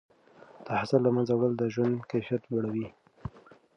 [0.65, 2.87] د حسد له منځه وړل د ژوند کیفیت لوړوي.